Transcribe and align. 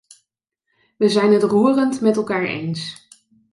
We 0.97 1.09
zijn 1.09 1.31
het 1.33 1.43
roerend 1.43 2.01
met 2.01 2.15
elkaar 2.15 2.43
eens. 2.43 3.07